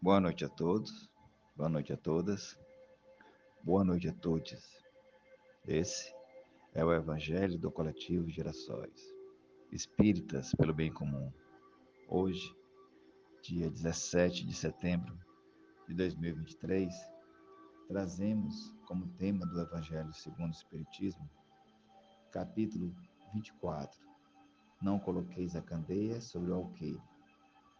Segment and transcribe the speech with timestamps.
[0.00, 1.10] Boa noite a todos,
[1.56, 2.56] boa noite a todas,
[3.64, 4.56] boa noite a todos.
[5.66, 6.14] Esse
[6.72, 9.12] é o Evangelho do Coletivo Gerações,
[9.72, 11.32] Espíritas pelo Bem Comum.
[12.06, 12.48] Hoje,
[13.42, 15.18] dia 17 de setembro
[15.88, 16.94] de 2023,
[17.88, 21.28] trazemos como tema do Evangelho segundo o Espiritismo,
[22.30, 22.94] capítulo
[23.34, 24.00] 24.
[24.80, 27.02] Não coloqueis a candeia sobre o alqueire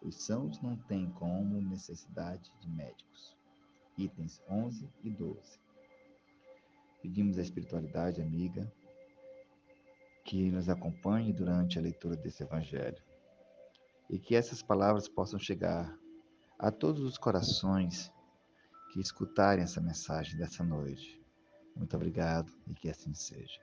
[0.03, 3.37] os sãos não têm como necessidade de médicos.
[3.97, 5.61] Itens 11 e 12.
[7.03, 8.73] Pedimos à espiritualidade amiga
[10.25, 13.03] que nos acompanhe durante a leitura desse evangelho
[14.11, 15.97] e que essas palavras possam chegar
[16.59, 18.13] a todos os corações
[18.93, 21.21] que escutarem essa mensagem dessa noite.
[21.75, 23.61] Muito obrigado e que assim seja.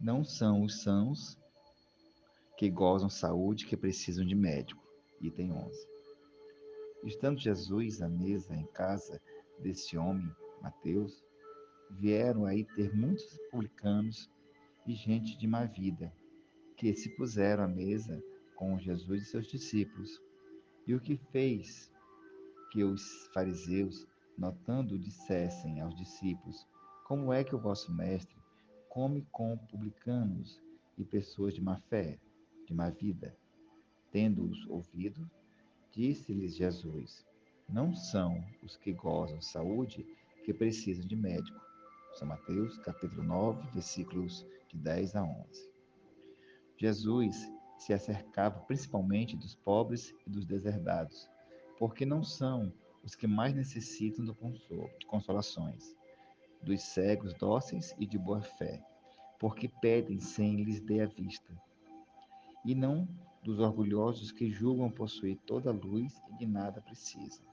[0.00, 1.37] Não são os sãos
[2.58, 4.84] que gozam saúde que precisam de médico.
[5.20, 5.88] Item 11.
[7.04, 9.22] Estando Jesus à mesa em casa
[9.60, 10.28] desse homem,
[10.60, 11.22] Mateus,
[11.88, 14.28] vieram aí ter muitos publicanos
[14.88, 16.12] e gente de má vida,
[16.76, 18.20] que se puseram à mesa
[18.56, 20.20] com Jesus e seus discípulos.
[20.84, 21.88] E o que fez
[22.72, 24.04] que os fariseus,
[24.36, 26.66] notando, dissessem aos discípulos:
[27.06, 28.36] Como é que o vosso mestre
[28.88, 30.60] come com publicanos
[30.98, 32.18] e pessoas de má fé?
[32.68, 33.34] De má vida.
[34.12, 35.28] Tendo-os ouvido,
[35.90, 37.26] disse-lhes Jesus:
[37.66, 40.06] Não são os que gozam saúde
[40.44, 41.58] que precisam de médico.
[42.12, 45.70] São Mateus, capítulo 9, versículos de 10 a 11.
[46.76, 51.26] Jesus se acercava principalmente dos pobres e dos deserdados,
[51.78, 52.70] porque não são
[53.02, 55.96] os que mais necessitam do consolo, de consolações,
[56.62, 58.82] dos cegos dóceis e de boa fé,
[59.38, 61.54] porque pedem sem lhes dê a vista,
[62.64, 63.08] e não
[63.42, 67.44] dos orgulhosos que julgam possuir toda a luz e de nada precisam.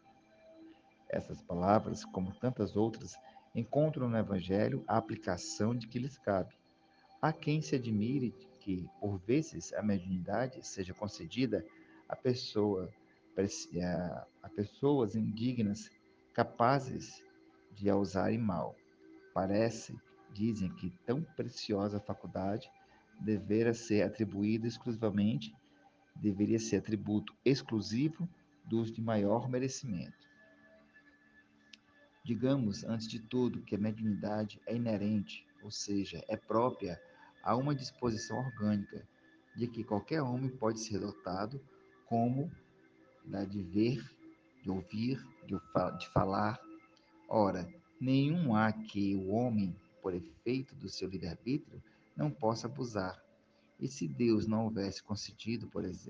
[1.09, 3.15] Essas palavras, como tantas outras,
[3.53, 6.53] encontram no Evangelho a aplicação de que lhes cabe.
[7.21, 11.65] Há quem se admire que, por vezes, a mediunidade seja concedida
[12.09, 12.91] a, pessoa,
[14.43, 15.89] a pessoas indignas,
[16.33, 17.23] capazes
[17.71, 18.75] de a usarem mal.
[19.33, 19.97] Parece,
[20.33, 22.69] dizem que tão preciosa faculdade
[23.19, 25.53] devera ser atribuído exclusivamente,
[26.15, 28.27] deveria ser atributo exclusivo
[28.65, 30.25] dos de maior merecimento.
[32.23, 36.99] Digamos, antes de tudo, que a mediunidade é inerente, ou seja, é própria
[37.43, 39.07] a uma disposição orgânica,
[39.55, 41.61] de que qualquer homem pode ser dotado,
[42.07, 42.51] como
[43.23, 44.03] da de ver,
[44.63, 45.55] de ouvir, de,
[45.99, 46.59] de falar.
[47.29, 47.67] Ora,
[47.99, 51.81] nenhum há que o homem, por efeito do seu livre-arbítrio,
[52.15, 53.21] não possa abusar.
[53.79, 56.07] E se Deus não houvesse concedido, por, ex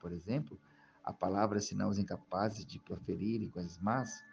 [0.00, 0.58] por exemplo,
[1.04, 4.24] a palavra senão os incapazes de proferirem coisas más,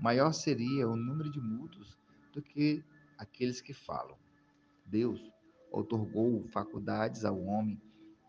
[0.00, 1.98] maior seria o número de mudos
[2.32, 2.82] do que
[3.18, 4.16] aqueles que falam.
[4.86, 5.20] Deus
[5.70, 7.80] otorgou faculdades ao homem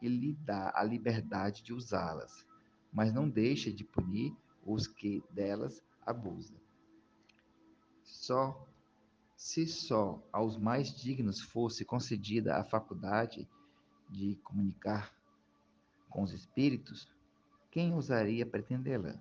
[0.01, 2.45] e lhe dá a liberdade de usá-las,
[2.91, 6.57] mas não deixa de punir os que delas abusam.
[8.03, 8.67] Só
[9.43, 13.45] se só aos mais dignos fosse concedida a faculdade
[14.09, 15.13] de comunicar
[16.09, 17.11] com os espíritos,
[17.69, 19.19] quem ousaria pretendê-la?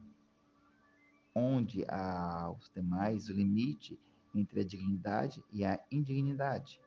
[1.35, 3.99] Onde há aos demais o limite
[4.33, 6.81] entre a dignidade e a indignidade?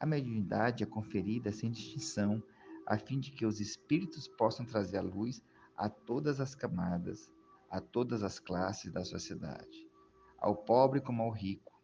[0.00, 2.42] A mediunidade é conferida sem distinção,
[2.84, 5.40] a fim de que os espíritos possam trazer a luz
[5.76, 7.30] a todas as camadas,
[7.70, 9.88] a todas as classes da sociedade,
[10.36, 11.77] ao pobre como ao rico,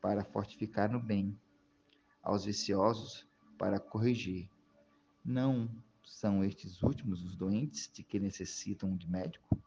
[0.00, 1.38] para fortificar no bem,
[2.22, 3.26] aos viciosos
[3.58, 4.50] para corrigir.
[5.24, 5.70] Não
[6.04, 9.60] são estes últimos os doentes de que necessitam de médico?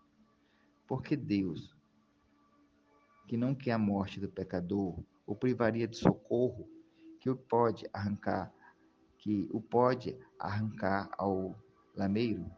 [0.88, 1.76] Porque Deus,
[3.28, 6.68] que não quer a morte do pecador, o privaria de socorro
[7.20, 8.54] que o pode arrancar,
[9.18, 11.56] que o pode arrancar ao
[11.96, 12.50] lameiro?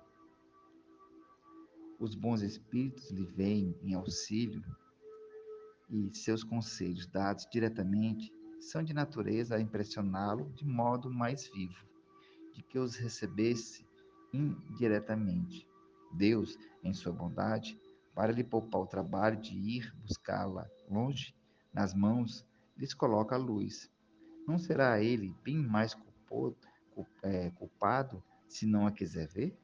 [1.99, 4.63] Os bons espíritos lhe vêm em auxílio
[5.91, 11.85] e seus conselhos dados diretamente são de natureza a impressioná-lo de modo mais vivo,
[12.53, 13.85] de que os recebesse
[14.33, 15.67] indiretamente.
[16.13, 17.79] Deus, em sua bondade,
[18.15, 21.35] para lhe poupar o trabalho de ir buscá-la longe,
[21.73, 22.45] nas mãos,
[22.77, 23.89] lhes coloca a luz.
[24.47, 25.97] Não será ele bem mais
[27.23, 29.57] é, culpado se não a quiser ver?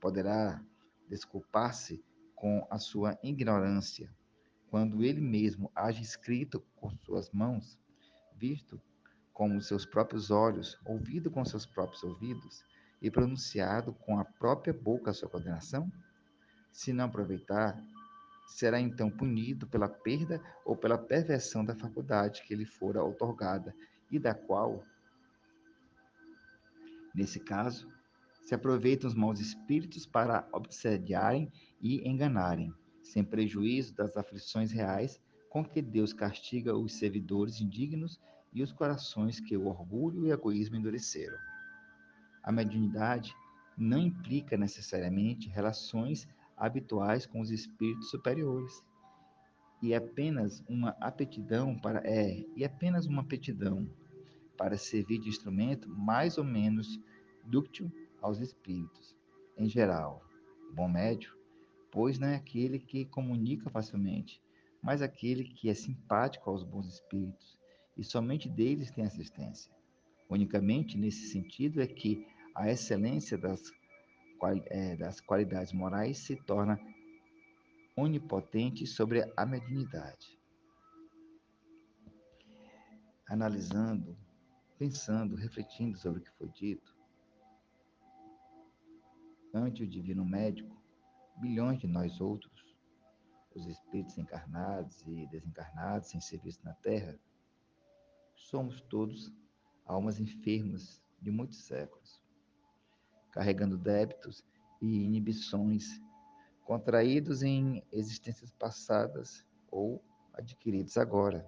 [0.00, 0.62] Poderá
[1.08, 2.04] desculpar-se
[2.34, 4.12] com a sua ignorância
[4.72, 7.78] quando ele mesmo age escrito com suas mãos,
[8.34, 8.80] visto
[9.30, 12.64] com os seus próprios olhos, ouvido com seus próprios ouvidos,
[13.02, 15.92] e pronunciado com a própria boca a sua condenação?
[16.72, 17.84] Se não aproveitar,
[18.46, 23.76] será então punido pela perda ou pela perversão da faculdade que lhe fora otorgada
[24.10, 24.82] e da qual,
[27.14, 27.92] nesse caso,
[28.42, 32.72] se aproveitam os maus espíritos para obsediarem e enganarem,
[33.12, 35.20] sem prejuízo das aflições reais
[35.50, 38.18] com que Deus castiga os servidores indignos
[38.54, 41.36] e os corações que o orgulho e o egoísmo endureceram.
[42.42, 43.36] A mediunidade
[43.76, 46.26] não implica necessariamente relações
[46.56, 48.82] habituais com os espíritos superiores.
[49.82, 53.86] E apenas uma aptidão para é, e apenas uma aptidão
[54.56, 56.98] para servir de instrumento mais ou menos
[57.44, 57.92] dúctil
[58.22, 59.14] aos espíritos.
[59.58, 60.24] Em geral,
[60.70, 61.41] o bom médio,
[61.92, 64.42] pois não é aquele que comunica facilmente,
[64.82, 67.56] mas aquele que é simpático aos bons espíritos,
[67.96, 69.70] e somente deles tem assistência.
[70.28, 73.70] Unicamente nesse sentido é que a excelência das
[74.70, 76.80] é, das qualidades morais se torna
[77.96, 80.36] onipotente sobre a mediunidade.
[83.28, 84.16] Analisando,
[84.76, 86.96] pensando, refletindo sobre o que foi dito,
[89.54, 90.81] ante o divino médico,
[91.42, 92.64] bilhões de nós outros,
[93.54, 97.18] os espíritos encarnados e desencarnados em serviço na Terra,
[98.34, 99.30] somos todos
[99.84, 102.22] almas enfermas de muitos séculos
[103.32, 104.44] carregando débitos
[104.80, 106.00] e inibições
[106.64, 110.04] contraídos em existências passadas ou
[110.34, 111.44] adquiridos agora.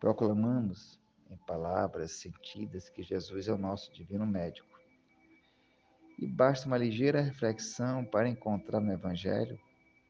[0.00, 0.98] Proclamamos
[1.30, 4.83] em palavras sentidas que Jesus é o nosso divino médico.
[6.18, 9.58] E basta uma ligeira reflexão para encontrar no Evangelho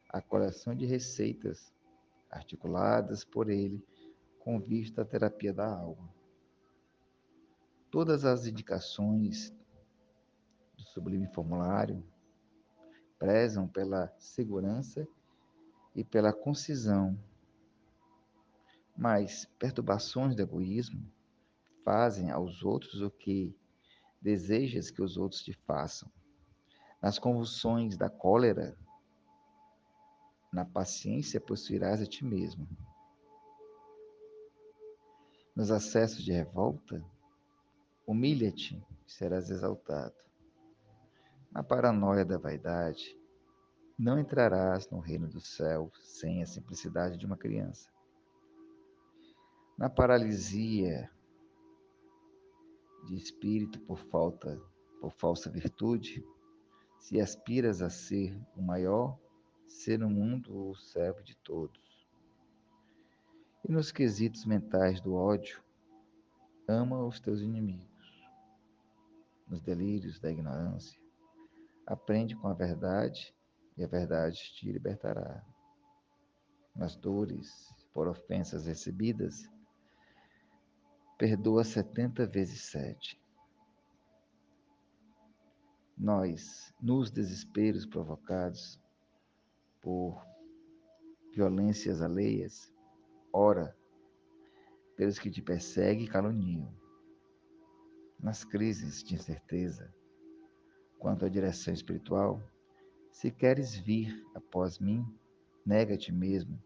[0.08, 1.72] a coleção de receitas
[2.30, 3.82] articuladas por ele
[4.38, 6.12] com vista à terapia da alma.
[7.90, 9.54] Todas as indicações
[10.76, 12.04] do sublime formulário
[13.18, 15.06] prezam pela segurança
[15.94, 17.18] e pela concisão,
[18.96, 21.10] mas perturbações do egoísmo
[21.84, 23.56] fazem aos outros o que
[24.24, 26.10] desejas que os outros te façam.
[27.00, 28.74] Nas convulsões da cólera,
[30.50, 32.66] na paciência possuirás a ti mesmo.
[35.54, 37.04] Nos acessos de revolta,
[38.06, 40.14] humilha-te e serás exaltado.
[41.52, 43.14] Na paranoia da vaidade,
[43.98, 47.90] não entrarás no reino do céu sem a simplicidade de uma criança.
[49.76, 51.10] Na paralisia
[53.04, 54.60] de espírito por falta,
[55.00, 56.24] por falsa virtude,
[56.98, 59.18] se aspiras a ser o maior,
[59.68, 62.08] ser no mundo o servo de todos.
[63.66, 65.62] E nos quesitos mentais do ódio,
[66.68, 67.94] ama os teus inimigos.
[69.46, 70.98] Nos delírios da ignorância,
[71.86, 73.34] Aprende com a verdade
[73.76, 75.44] e a verdade te libertará.
[76.74, 79.42] Nas dores por ofensas recebidas,
[81.19, 83.20] perdoa setenta vezes sete.
[85.96, 88.81] Nós, nos desesperos provocados
[89.81, 90.25] por
[91.32, 92.72] violências alheias,
[93.32, 93.76] ora
[94.96, 96.72] pelos que te perseguem e caluniam.
[98.20, 99.93] Nas crises de incerteza,
[101.05, 102.43] Quanto à direção espiritual,
[103.12, 105.05] se queres vir após mim,
[105.67, 106.58] nega te mesmo,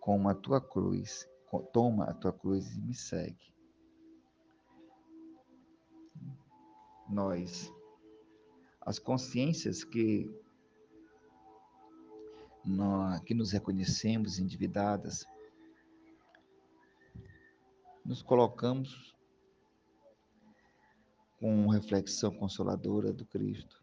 [0.00, 1.28] com a tua cruz,
[1.72, 3.54] toma a tua cruz e me segue.
[7.08, 7.72] Nós,
[8.80, 10.30] as consciências que
[12.64, 15.24] nós, que nos reconhecemos endividadas,
[18.04, 19.14] nos colocamos
[21.38, 23.82] com reflexão consoladora do Cristo.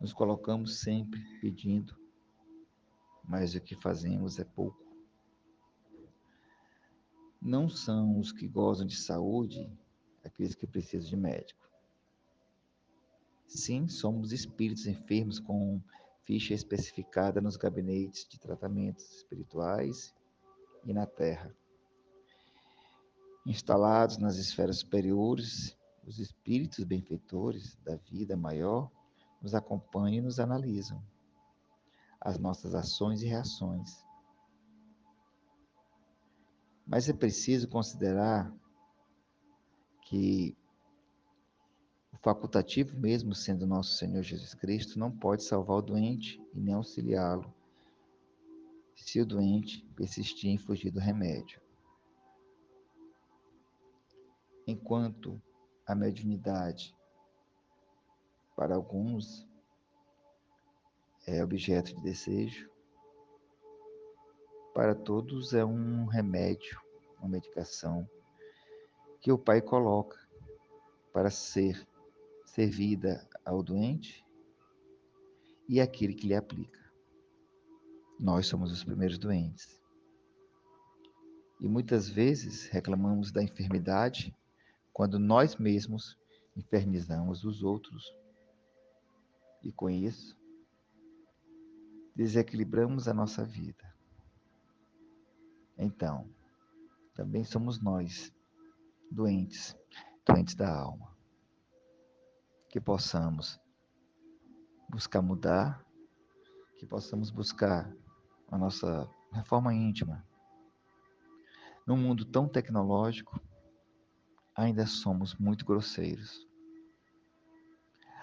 [0.00, 1.96] Nos colocamos sempre pedindo,
[3.24, 4.84] mas o que fazemos é pouco.
[7.40, 9.70] Não são os que gozam de saúde
[10.26, 11.66] aqueles que precisam de médico.
[13.46, 15.80] Sim, somos espíritos enfermos com
[16.24, 20.12] ficha especificada nos gabinetes de tratamentos espirituais
[20.84, 21.54] e na Terra.
[23.46, 28.90] Instalados nas esferas superiores, os espíritos benfeitores da vida maior
[29.40, 31.00] nos acompanham e nos analisam
[32.20, 34.04] as nossas ações e reações.
[36.84, 38.52] Mas é preciso considerar
[40.06, 40.56] que
[42.12, 46.74] o facultativo, mesmo sendo nosso Senhor Jesus Cristo, não pode salvar o doente e nem
[46.74, 47.52] auxiliá-lo
[48.94, 51.60] se o doente persistir em fugir do remédio.
[54.66, 55.40] Enquanto
[55.84, 56.96] a mediunidade,
[58.56, 59.46] para alguns,
[61.26, 62.70] é objeto de desejo,
[64.72, 66.80] para todos é um remédio,
[67.18, 68.08] uma medicação
[69.20, 70.18] que o Pai coloca
[71.12, 71.86] para ser
[72.44, 74.24] servida ao doente
[75.68, 76.78] e àquele que lhe aplica.
[78.18, 79.80] Nós somos os primeiros doentes.
[81.60, 84.34] E muitas vezes reclamamos da enfermidade
[84.92, 86.18] quando nós mesmos
[86.56, 88.14] infernizamos os outros.
[89.62, 90.36] E com isso,
[92.14, 93.94] desequilibramos a nossa vida.
[95.76, 96.28] Então,
[97.14, 98.32] também somos nós,
[99.10, 99.76] doentes,
[100.24, 101.14] doentes da alma.
[102.68, 103.60] Que possamos
[104.88, 105.84] buscar mudar,
[106.78, 107.90] que possamos buscar
[108.50, 110.24] a nossa reforma íntima.
[111.86, 113.40] Num mundo tão tecnológico,
[114.54, 116.46] ainda somos muito grosseiros.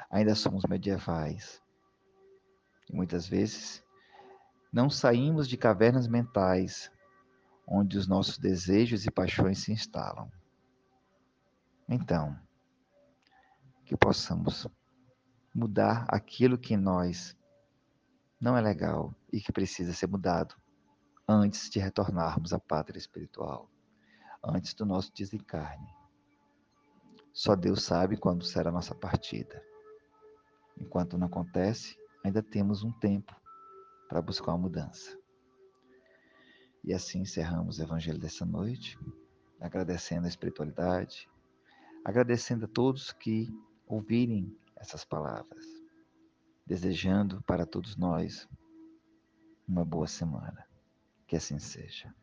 [0.09, 1.61] Ainda somos medievais.
[2.89, 3.83] E muitas vezes
[4.71, 6.91] não saímos de cavernas mentais
[7.67, 10.29] onde os nossos desejos e paixões se instalam.
[11.87, 12.37] Então,
[13.85, 14.67] que possamos
[15.53, 17.37] mudar aquilo que em nós
[18.39, 20.55] não é legal e que precisa ser mudado
[21.27, 23.69] antes de retornarmos à pátria espiritual,
[24.43, 25.87] antes do nosso desencarne.
[27.31, 29.63] Só Deus sabe quando será a nossa partida.
[30.77, 33.35] Enquanto não acontece, ainda temos um tempo
[34.07, 35.17] para buscar uma mudança.
[36.83, 38.99] E assim encerramos o Evangelho dessa noite,
[39.59, 41.29] agradecendo a espiritualidade,
[42.03, 43.53] agradecendo a todos que
[43.87, 45.65] ouvirem essas palavras,
[46.65, 48.47] desejando para todos nós
[49.67, 50.67] uma boa semana.
[51.27, 52.11] Que assim seja.